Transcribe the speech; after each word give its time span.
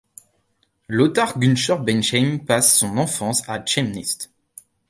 Lothar-Günther 0.89 1.77
Buchheim 1.77 2.43
passe 2.43 2.75
son 2.75 2.97
enfance 2.97 3.47
à 3.47 3.63
Chemnitz. 3.63 4.31